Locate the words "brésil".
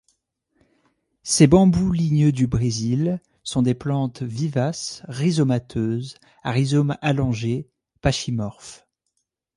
2.47-3.21